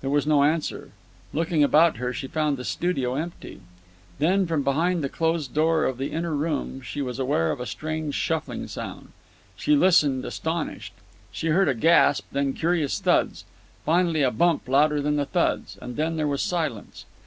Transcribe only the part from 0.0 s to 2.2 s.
There was no answer. Looking about her,